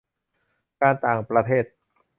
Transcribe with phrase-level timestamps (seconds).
[0.81, 1.65] การต่างประเทศ